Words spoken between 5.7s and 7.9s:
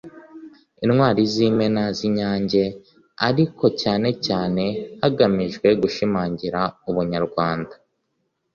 gushimangira ubunyarwanda